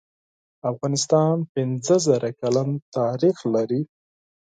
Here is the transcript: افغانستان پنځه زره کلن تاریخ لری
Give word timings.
افغانستان 0.71 1.33
پنځه 1.53 1.95
زره 2.07 2.29
کلن 2.39 2.69
تاریخ 2.95 3.37
لری 3.53 3.81